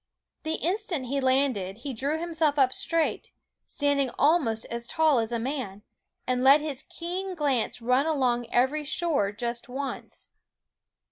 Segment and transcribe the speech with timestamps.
[0.41, 3.33] The instant he landed he drew himself up straight,
[3.67, 5.83] standing almost as tall as a man,
[6.25, 10.29] and let his keen glance run along every shore just once.